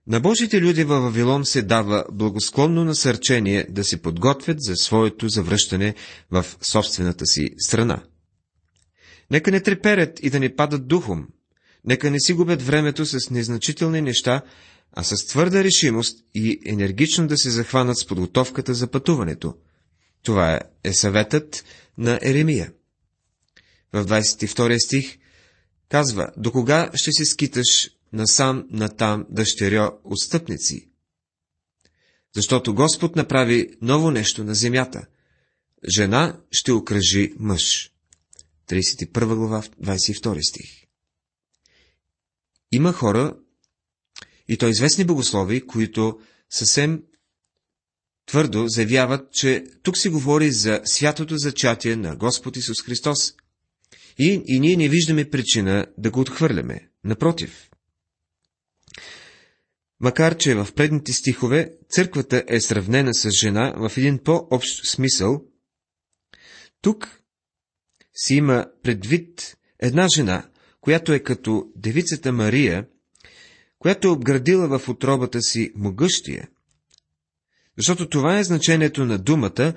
На 0.07 0.21
Божите 0.21 0.61
люди 0.61 0.85
във 0.85 1.03
Вавилон 1.03 1.45
се 1.45 1.63
дава 1.63 2.05
благосклонно 2.13 2.85
насърчение 2.85 3.67
да 3.71 3.85
се 3.85 4.03
подготвят 4.03 4.63
за 4.63 4.77
своето 4.77 5.29
завръщане 5.29 5.95
в 6.31 6.47
собствената 6.61 7.27
си 7.27 7.49
страна. 7.59 8.03
Нека 9.31 9.51
не 9.51 9.61
треперят 9.61 10.21
и 10.23 10.31
да 10.31 10.41
не 10.41 10.57
падат 10.57 10.87
духом, 10.89 11.29
нека 11.85 12.11
не 12.11 12.21
си 12.21 12.33
губят 12.33 12.63
времето 12.63 13.07
с 13.07 13.31
незначителни 13.31 14.01
неща, 14.01 14.43
а 14.93 15.03
с 15.03 15.27
твърда 15.27 15.65
решимост 15.65 16.19
и 16.35 16.61
енергично 16.67 17.27
да 17.27 17.37
се 17.37 17.51
захванат 17.51 17.99
с 17.99 18.07
подготовката 18.07 18.75
за 18.75 18.87
пътуването. 18.91 19.55
Това 20.23 20.61
е 20.85 20.93
съветът 20.93 21.65
на 21.99 22.19
Еремия. 22.23 22.73
В 23.95 24.07
22 24.07 24.87
стих 24.87 25.19
казва, 25.89 26.33
до 26.37 26.53
кога 26.53 26.91
ще 26.95 27.13
се 27.13 27.25
скиташ 27.25 27.91
насам 28.13 28.67
натам 28.71 29.27
дъщеря 29.31 29.91
отстъпници? 30.05 30.91
Защото 32.35 32.75
Господ 32.75 33.17
направи 33.17 33.69
ново 33.83 34.11
нещо 34.11 34.45
на 34.45 34.55
земята. 34.55 35.07
Жена 35.95 36.41
ще 36.51 36.73
окръжи 36.73 37.33
мъж. 37.39 37.93
31 38.69 39.35
глава, 39.35 39.63
22 39.63 40.51
стих. 40.51 40.71
Има 42.73 42.93
хора, 42.93 43.37
и 44.49 44.57
то 44.57 44.69
известни 44.69 45.05
богослови, 45.05 45.67
които 45.67 46.21
съвсем 46.51 47.03
твърдо 48.27 48.69
заявяват, 48.69 49.33
че 49.33 49.65
тук 49.83 49.99
се 49.99 50.11
говори 50.11 50.53
за 50.53 50.81
святото 50.85 51.37
зачатие 51.37 51.97
на 51.97 52.17
Господ 52.17 52.57
Исус 52.57 52.83
Христос. 52.83 53.35
И, 54.19 54.43
и 54.47 54.61
ние 54.61 54.77
не 54.77 54.89
виждаме 54.89 55.31
причина 55.31 55.87
да 55.99 56.11
го 56.11 56.21
отхвърляме. 56.21 56.89
Напротив. 57.05 57.71
Макар, 60.01 60.37
че 60.37 60.55
в 60.55 60.69
предните 60.77 61.13
стихове 61.13 61.73
църквата 61.89 62.45
е 62.49 62.61
сравнена 62.61 63.15
с 63.15 63.31
жена 63.31 63.75
в 63.77 63.93
един 63.97 64.19
по-общ 64.19 64.91
смисъл, 64.91 65.45
тук 66.81 67.21
си 68.15 68.35
има 68.35 68.67
предвид 68.83 69.57
една 69.79 70.09
жена, 70.15 70.49
която 70.81 71.13
е 71.13 71.19
като 71.19 71.73
девицата 71.77 72.33
Мария, 72.33 72.87
която 73.79 74.09
е 74.09 74.11
обградила 74.11 74.79
в 74.79 74.89
отробата 74.89 75.43
си 75.43 75.73
могъщия. 75.75 76.49
Защото 77.77 78.09
това 78.09 78.39
е 78.39 78.45
значението 78.45 79.05
на 79.05 79.19
думата, 79.19 79.75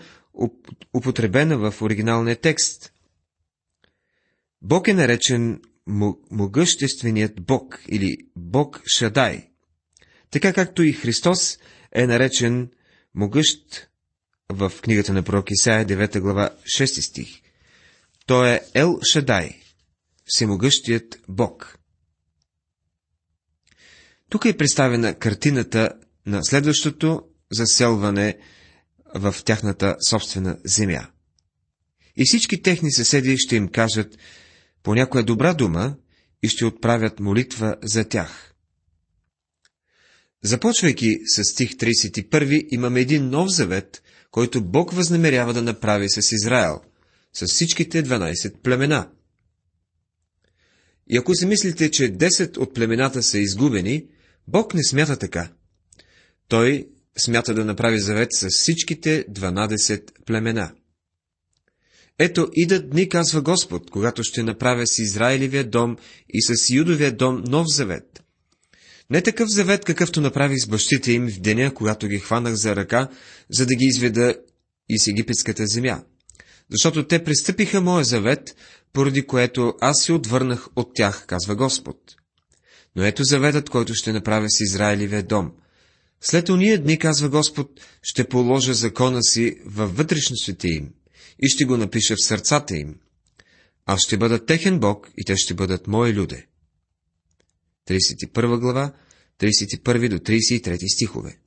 употребена 0.93 1.57
в 1.57 1.81
оригиналния 1.81 2.35
текст. 2.35 2.93
Бог 4.61 4.87
е 4.87 4.93
наречен 4.93 5.61
могъщественият 6.31 7.45
Бог 7.45 7.81
или 7.87 8.17
Бог 8.35 8.81
Шадай, 8.87 9.49
така 10.31 10.53
както 10.53 10.83
и 10.83 10.93
Христос 10.93 11.57
е 11.91 12.07
наречен 12.07 12.71
могъщ 13.15 13.89
в 14.49 14.71
книгата 14.81 15.13
на 15.13 15.23
пророк 15.23 15.51
Исаия 15.51 15.85
9 15.85 16.19
глава 16.19 16.49
6 16.79 17.09
стих. 17.09 17.41
Той 18.25 18.49
е 18.49 18.61
Ел 18.73 18.99
Шадай, 19.11 19.61
всемогъщият 20.25 21.19
Бог. 21.29 21.79
Тук 24.29 24.45
е 24.45 24.57
представена 24.57 25.15
картината 25.15 25.93
на 26.25 26.43
следващото 26.43 27.23
заселване 27.51 28.37
в 29.15 29.35
тяхната 29.45 29.95
собствена 30.09 30.57
земя. 30.65 31.07
И 32.15 32.23
всички 32.25 32.61
техни 32.61 32.91
съседи 32.91 33.37
ще 33.37 33.55
им 33.55 33.67
кажат 33.67 34.17
по 34.83 34.95
някоя 34.95 35.23
добра 35.23 35.53
дума 35.53 35.95
и 36.43 36.47
ще 36.47 36.65
отправят 36.65 37.19
молитва 37.19 37.75
за 37.83 38.05
тях. 38.05 38.53
Започвайки 40.43 41.17
с 41.25 41.43
стих 41.43 41.71
31, 41.71 42.67
имаме 42.71 42.99
един 42.99 43.29
нов 43.29 43.49
завет, 43.49 44.03
който 44.31 44.63
Бог 44.63 44.91
възнамерява 44.91 45.53
да 45.53 45.61
направи 45.61 46.09
с 46.09 46.31
Израел, 46.31 46.81
с 47.33 47.45
всичките 47.45 48.03
12 48.03 48.61
племена. 48.61 49.09
И 51.09 51.17
ако 51.17 51.35
си 51.35 51.45
мислите, 51.45 51.91
че 51.91 52.03
10 52.03 52.57
от 52.57 52.73
племената 52.73 53.23
са 53.23 53.39
изгубени, 53.39 54.07
Бог 54.47 54.73
не 54.73 54.83
смята 54.83 55.17
така. 55.17 55.49
Той 56.47 56.87
смята 57.17 57.53
да 57.53 57.65
направи 57.65 57.99
завет 57.99 58.29
с 58.31 58.49
всичките 58.49 59.25
12 59.27 60.23
племена. 60.25 60.71
Ето, 62.19 62.47
идат 62.53 62.89
дни, 62.89 63.09
казва 63.09 63.41
Господ, 63.41 63.91
когато 63.91 64.23
ще 64.23 64.43
направя 64.43 64.87
с 64.87 64.99
Израилевия 64.99 65.63
дом 65.63 65.97
и 66.29 66.41
с 66.41 66.69
Юдовия 66.69 67.11
дом 67.11 67.43
нов 67.47 67.65
завет. 67.69 68.23
Не 69.09 69.21
такъв 69.21 69.49
завет, 69.49 69.85
какъвто 69.85 70.21
направих 70.21 70.57
с 70.57 70.67
бащите 70.67 71.11
им 71.11 71.27
в 71.27 71.39
деня, 71.39 71.73
когато 71.73 72.07
ги 72.07 72.19
хванах 72.19 72.53
за 72.53 72.75
ръка, 72.75 73.09
за 73.49 73.65
да 73.65 73.75
ги 73.75 73.85
изведа 73.85 74.35
из 74.89 75.07
египетската 75.07 75.67
земя. 75.67 76.03
Защото 76.69 77.07
те 77.07 77.23
пристъпиха 77.23 77.81
моя 77.81 78.03
завет, 78.03 78.55
поради 78.93 79.21
което 79.21 79.73
аз 79.81 80.03
се 80.03 80.13
отвърнах 80.13 80.67
от 80.75 80.91
тях, 80.95 81.25
казва 81.27 81.55
Господ. 81.55 81.97
Но 82.95 83.03
ето 83.03 83.23
заветът, 83.23 83.69
който 83.69 83.93
ще 83.93 84.13
направя 84.13 84.49
с 84.49 84.59
Израилевия 84.59 85.23
дом. 85.23 85.51
След 86.21 86.49
уния 86.49 86.83
дни, 86.83 86.99
казва 86.99 87.29
Господ, 87.29 87.69
ще 88.03 88.27
положа 88.27 88.73
закона 88.73 89.23
си 89.23 89.55
във 89.65 89.97
вътрешностите 89.97 90.67
им 90.67 90.89
и 91.39 91.47
ще 91.47 91.65
го 91.65 91.77
напиша 91.77 92.15
в 92.15 92.25
сърцата 92.25 92.77
им. 92.77 92.95
Аз 93.85 94.01
ще 94.01 94.17
бъда 94.17 94.45
техен 94.45 94.79
Бог 94.79 95.09
и 95.17 95.23
те 95.25 95.37
ще 95.37 95.53
бъдат 95.53 95.87
мои 95.87 96.13
люде. 96.13 96.47
31 97.87 98.59
глава, 98.59 98.93
31 99.39 100.09
до 100.09 100.19
33 100.19 100.93
стихове. 100.93 101.39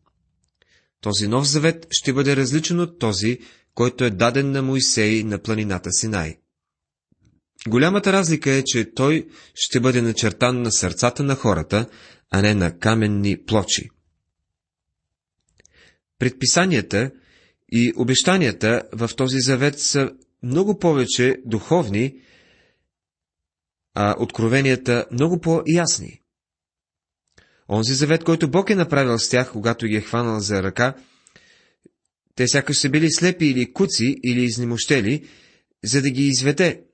Този 1.01 1.29
нов 1.29 1.49
завет 1.49 1.87
ще 1.91 2.13
бъде 2.13 2.37
различен 2.37 2.81
от 2.81 2.99
този, 2.99 3.39
който 3.75 4.05
е 4.05 4.11
даден 4.11 4.51
на 4.51 4.63
Моисей 4.63 5.25
на 5.25 5.39
планината 5.39 5.93
Синай. 5.93 6.39
Голямата 7.69 8.13
разлика 8.13 8.51
е, 8.51 8.63
че 8.65 8.95
той 8.95 9.29
ще 9.55 9.81
бъде 9.81 10.03
начертан 10.03 10.63
на 10.63 10.73
сърцата 10.73 11.23
на 11.23 11.35
хората, 11.35 11.89
а 12.31 12.43
не 12.43 12.55
на 12.55 12.79
каменни 12.79 13.45
плочи. 13.45 13.91
Предписанията 16.19 17.11
и 17.71 17.93
обещанията 17.97 18.83
в 18.93 19.11
този 19.17 19.39
завет 19.39 19.81
са 19.81 20.13
много 20.43 20.79
повече 20.79 21.37
духовни, 21.45 22.21
а 23.95 24.15
откровенията 24.19 25.07
много 25.13 25.41
по-ясни. 25.41 26.21
Онзи 27.69 27.95
завет, 27.95 28.25
който 28.25 28.51
Бог 28.51 28.71
е 28.71 28.75
направил 28.75 29.19
с 29.19 29.29
тях, 29.29 29.53
когато 29.53 29.87
ги 29.87 29.97
е 29.97 30.01
хванал 30.01 30.41
за 30.41 30.63
ръка, 30.63 30.97
те 32.35 32.49
сякаш 32.49 32.79
са 32.79 32.91
били 32.91 33.13
слепи 33.13 33.47
или 33.47 33.73
куци 33.73 34.17
или 34.25 34.43
изнемощели, 34.43 35.29
за 35.85 36.03
да 36.03 36.11
ги 36.11 36.27
изведе. 36.27 36.85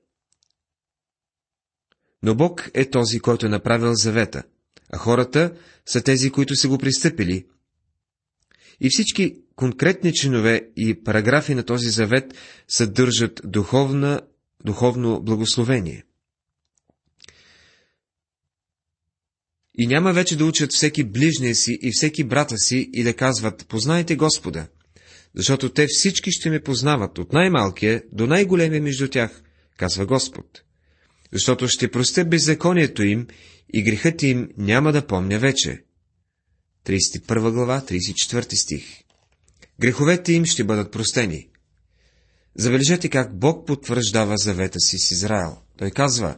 Но 2.23 2.35
Бог 2.35 2.69
е 2.73 2.89
този, 2.89 3.19
който 3.19 3.45
е 3.45 3.49
направил 3.49 3.93
завета, 3.93 4.43
а 4.89 4.97
хората 4.97 5.57
са 5.85 6.01
тези, 6.01 6.31
които 6.31 6.55
са 6.55 6.67
го 6.67 6.77
пристъпили. 6.77 7.47
И 8.79 8.89
всички 8.89 9.46
конкретни 9.57 10.13
чинове 10.13 10.61
и 10.75 11.03
параграфи 11.03 11.55
на 11.55 11.63
този 11.63 11.89
завет 11.89 12.33
съдържат 12.67 13.41
духовна, 13.43 14.21
духовно 14.65 15.21
благословение. 15.21 16.03
И 19.77 19.87
няма 19.87 20.13
вече 20.13 20.37
да 20.37 20.45
учат 20.45 20.73
всеки 20.73 21.03
ближния 21.03 21.55
си 21.55 21.79
и 21.81 21.91
всеки 21.91 22.23
брата 22.23 22.57
си 22.57 22.89
и 22.93 23.03
да 23.03 23.13
казват, 23.13 23.65
познайте 23.67 24.15
Господа, 24.15 24.67
защото 25.35 25.69
те 25.69 25.87
всички 25.89 26.31
ще 26.31 26.49
ме 26.49 26.63
познават, 26.63 27.17
от 27.17 27.33
най-малкия 27.33 28.03
до 28.11 28.27
най-големия 28.27 28.81
между 28.81 29.07
тях, 29.07 29.43
казва 29.77 30.05
Господ. 30.05 30.63
Защото 31.33 31.67
ще 31.67 31.91
простя 31.91 32.25
беззаконието 32.25 33.03
им 33.03 33.27
и 33.73 33.83
грехът 33.83 34.23
им 34.23 34.49
няма 34.57 34.91
да 34.91 35.07
помня 35.07 35.39
вече. 35.39 35.83
31 36.85 37.51
глава, 37.51 37.83
34 37.87 38.55
стих 38.55 39.06
Греховете 39.79 40.33
им 40.33 40.45
ще 40.45 40.63
бъдат 40.63 40.91
простени. 40.91 41.49
Забележете 42.55 43.09
как 43.09 43.39
Бог 43.39 43.67
потвърждава 43.67 44.37
завета 44.37 44.79
си 44.79 44.97
с 44.97 45.11
Израел. 45.11 45.57
Той 45.77 45.91
казва, 45.91 46.35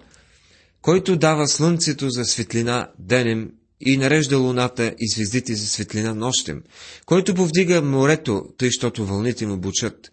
който 0.82 1.18
дава 1.18 1.48
слънцето 1.48 2.10
за 2.10 2.26
светлина 2.26 2.92
денем 3.00 3.52
и 3.82 3.98
нарежда 3.98 4.38
луната 4.38 4.96
и 5.00 5.10
звездите 5.10 5.56
за 5.56 5.68
светлина 5.68 6.14
нощем, 6.14 6.64
който 7.06 7.36
повдига 7.36 7.82
морето, 7.82 8.46
тъй, 8.58 8.72
щото 8.72 9.06
вълните 9.06 9.48
му 9.48 9.58
бучат. 9.58 10.12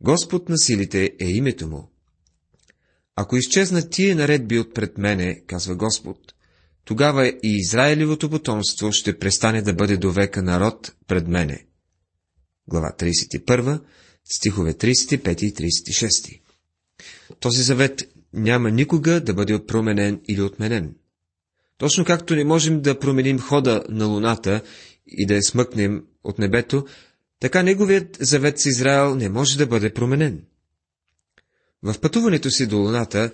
Господ 0.00 0.48
на 0.48 0.58
силите 0.58 1.10
е 1.20 1.28
името 1.28 1.68
му. 1.68 1.90
Ако 3.16 3.36
изчезнат 3.36 3.90
тия 3.90 4.16
наредби 4.16 4.58
от 4.58 4.74
пред 4.74 4.98
мене, 4.98 5.42
казва 5.46 5.76
Господ, 5.76 6.18
тогава 6.84 7.28
и 7.28 7.36
Израилевото 7.42 8.30
потомство 8.30 8.92
ще 8.92 9.18
престане 9.18 9.62
да 9.62 9.74
бъде 9.74 9.96
до 9.96 10.12
века 10.12 10.42
народ 10.42 10.94
пред 11.06 11.28
мене. 11.28 11.66
Глава 12.68 12.92
31, 12.98 13.80
стихове 14.24 14.74
35 14.74 15.42
и 15.42 15.54
36. 15.54 16.40
Този 17.40 17.62
завет 17.62 18.02
няма 18.32 18.70
никога 18.70 19.20
да 19.20 19.34
бъде 19.34 19.66
променен 19.66 20.20
или 20.28 20.42
отменен. 20.42 20.94
Точно 21.78 22.04
както 22.04 22.36
не 22.36 22.44
можем 22.44 22.80
да 22.80 22.98
променим 22.98 23.38
хода 23.38 23.84
на 23.88 24.06
луната 24.06 24.62
и 25.06 25.26
да 25.26 25.34
я 25.34 25.42
смъкнем 25.42 26.04
от 26.24 26.38
небето, 26.38 26.86
така 27.40 27.62
неговият 27.62 28.16
завет 28.20 28.58
с 28.60 28.66
Израел 28.66 29.14
не 29.14 29.28
може 29.28 29.58
да 29.58 29.66
бъде 29.66 29.94
променен. 29.94 30.42
В 31.82 32.00
пътуването 32.00 32.50
си 32.50 32.66
до 32.66 32.76
луната, 32.76 33.30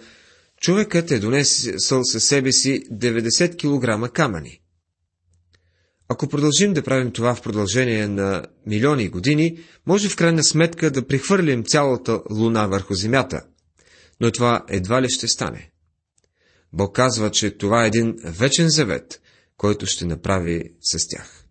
човекът 0.60 1.10
е 1.10 1.18
донесъл 1.18 2.04
със 2.04 2.24
себе 2.24 2.52
си 2.52 2.84
90 2.92 4.06
кг 4.08 4.12
камъни. 4.12 4.61
Ако 6.08 6.28
продължим 6.28 6.72
да 6.72 6.82
правим 6.82 7.12
това 7.12 7.34
в 7.34 7.42
продължение 7.42 8.08
на 8.08 8.42
милиони 8.66 9.08
години, 9.08 9.58
може 9.86 10.08
в 10.08 10.16
крайна 10.16 10.44
сметка 10.44 10.90
да 10.90 11.06
прихвърлим 11.06 11.64
цялата 11.64 12.22
луна 12.30 12.66
върху 12.68 12.94
Земята. 12.94 13.42
Но 14.20 14.32
това 14.32 14.64
едва 14.68 15.02
ли 15.02 15.10
ще 15.10 15.28
стане. 15.28 15.70
Бог 16.72 16.96
казва, 16.96 17.30
че 17.30 17.50
това 17.50 17.84
е 17.84 17.86
един 17.86 18.16
вечен 18.24 18.68
завет, 18.68 19.20
който 19.56 19.86
ще 19.86 20.04
направи 20.04 20.62
с 20.80 21.08
тях. 21.08 21.44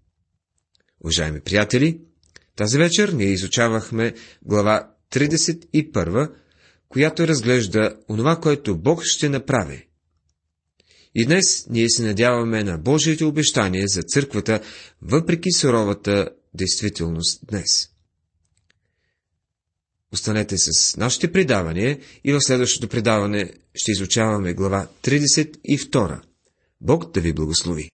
Уважаеми 1.03 1.41
приятели, 1.41 2.01
тази 2.55 2.77
вечер 2.77 3.09
ние 3.09 3.27
изучавахме 3.27 4.13
глава 4.41 4.91
31, 5.13 6.31
която 6.89 7.27
разглежда 7.27 7.95
онова, 8.09 8.35
което 8.35 8.77
Бог 8.77 9.01
ще 9.03 9.29
направи. 9.29 9.87
И 11.15 11.26
днес 11.26 11.67
ние 11.69 11.89
се 11.89 12.04
надяваме 12.04 12.63
на 12.63 12.78
Божието 12.78 13.28
обещание 13.28 13.88
за 13.88 14.04
църквата, 14.04 14.62
въпреки 15.02 15.52
суровата 15.52 16.30
действителност 16.54 17.45
днес. 17.47 17.89
Останете 20.13 20.56
с 20.58 20.97
нашите 20.97 21.32
предавания 21.32 22.00
и 22.24 22.34
в 22.34 22.41
следващото 22.41 22.88
предаване 22.88 23.54
ще 23.76 23.91
изучаваме 23.91 24.54
глава 24.54 24.88
32. 25.04 26.21
Бог 26.82 27.13
да 27.13 27.21
ви 27.21 27.34
благослови! 27.34 27.89